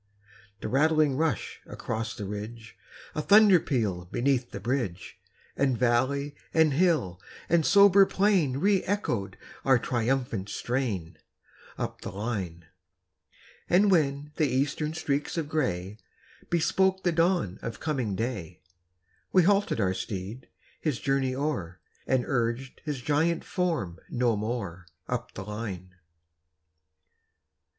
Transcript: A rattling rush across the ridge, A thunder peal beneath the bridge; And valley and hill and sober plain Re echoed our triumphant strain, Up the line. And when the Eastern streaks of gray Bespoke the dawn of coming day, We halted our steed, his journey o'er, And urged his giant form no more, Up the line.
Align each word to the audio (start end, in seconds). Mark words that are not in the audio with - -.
A 0.63 0.67
rattling 0.67 1.15
rush 1.15 1.61
across 1.67 2.15
the 2.15 2.25
ridge, 2.25 2.75
A 3.13 3.21
thunder 3.21 3.59
peal 3.59 4.05
beneath 4.05 4.49
the 4.49 4.59
bridge; 4.59 5.19
And 5.55 5.77
valley 5.77 6.33
and 6.55 6.73
hill 6.73 7.21
and 7.47 7.63
sober 7.63 8.07
plain 8.07 8.57
Re 8.57 8.81
echoed 8.85 9.37
our 9.63 9.77
triumphant 9.77 10.49
strain, 10.49 11.19
Up 11.77 12.01
the 12.01 12.09
line. 12.11 12.65
And 13.69 13.91
when 13.91 14.31
the 14.37 14.47
Eastern 14.47 14.95
streaks 14.95 15.37
of 15.37 15.47
gray 15.47 15.99
Bespoke 16.49 17.03
the 17.03 17.11
dawn 17.11 17.59
of 17.61 17.79
coming 17.79 18.15
day, 18.15 18.59
We 19.31 19.43
halted 19.43 19.79
our 19.79 19.93
steed, 19.93 20.49
his 20.79 20.99
journey 20.99 21.35
o'er, 21.35 21.79
And 22.07 22.25
urged 22.25 22.81
his 22.83 23.01
giant 23.03 23.43
form 23.43 23.99
no 24.09 24.35
more, 24.35 24.87
Up 25.07 25.35
the 25.35 25.43
line. 25.45 25.93